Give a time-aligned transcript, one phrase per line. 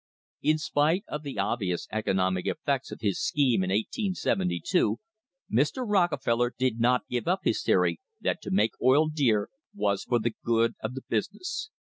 [0.41, 4.97] In spite of the obvious economic effects of his scheme in 1872
[5.53, 5.83] Mr.
[5.87, 10.33] Rockefeller did not give up his theory that to make oil dear was for the
[10.43, 11.69] good of the business.